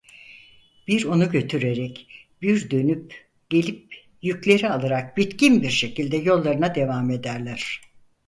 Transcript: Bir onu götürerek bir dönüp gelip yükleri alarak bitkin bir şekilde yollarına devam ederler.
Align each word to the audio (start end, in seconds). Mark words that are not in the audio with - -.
Bir 0.87 1.05
onu 1.05 1.31
götürerek 1.31 2.07
bir 2.41 2.69
dönüp 2.71 3.27
gelip 3.49 4.03
yükleri 4.21 4.69
alarak 4.69 5.17
bitkin 5.17 5.61
bir 5.61 5.69
şekilde 5.69 6.17
yollarına 6.17 6.75
devam 6.75 7.09
ederler. 7.11 7.81